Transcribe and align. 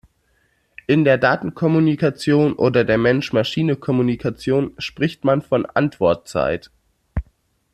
In 0.87 1.03
der 1.03 1.19
Datenkommunikation 1.19 2.53
oder 2.53 2.83
der 2.83 2.97
Mensch-Maschine-Kommunikation 2.97 4.73
spricht 4.79 5.23
man 5.25 5.43
von 5.43 5.67
Antwortzeit. 5.67 6.71